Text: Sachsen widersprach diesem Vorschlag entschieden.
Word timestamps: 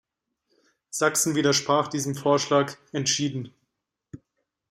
Sachsen 0.89 1.35
widersprach 1.35 1.87
diesem 1.87 2.15
Vorschlag 2.15 2.75
entschieden. 2.91 3.53